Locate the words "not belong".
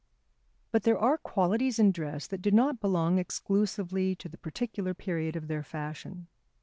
2.49-3.19